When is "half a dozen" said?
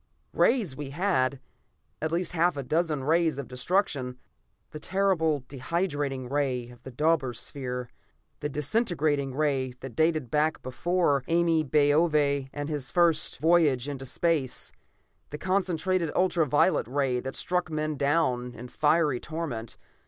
2.31-3.03